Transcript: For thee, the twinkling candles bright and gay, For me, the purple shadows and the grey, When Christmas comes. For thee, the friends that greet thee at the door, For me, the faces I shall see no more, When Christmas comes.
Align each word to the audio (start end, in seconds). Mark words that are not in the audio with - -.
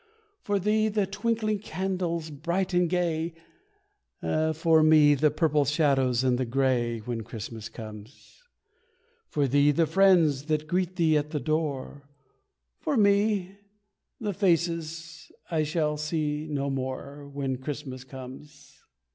For 0.41 0.57
thee, 0.57 0.87
the 0.89 1.05
twinkling 1.05 1.59
candles 1.59 2.31
bright 2.31 2.73
and 2.73 2.89
gay, 2.89 3.35
For 4.51 4.81
me, 4.81 5.13
the 5.13 5.29
purple 5.29 5.63
shadows 5.63 6.23
and 6.23 6.39
the 6.39 6.45
grey, 6.47 7.01
When 7.01 7.21
Christmas 7.21 7.69
comes. 7.69 8.41
For 9.29 9.47
thee, 9.47 9.69
the 9.69 9.85
friends 9.85 10.45
that 10.45 10.65
greet 10.67 10.95
thee 10.95 11.17
at 11.19 11.29
the 11.29 11.39
door, 11.39 12.09
For 12.79 12.97
me, 12.97 13.59
the 14.19 14.33
faces 14.33 15.31
I 15.51 15.61
shall 15.61 15.97
see 15.97 16.47
no 16.49 16.71
more, 16.71 17.27
When 17.29 17.57
Christmas 17.57 18.03
comes. 18.03 18.79